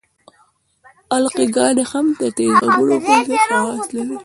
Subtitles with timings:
[1.17, 4.17] القلي ګانې هم د تیزابونو غوندې خواص لري.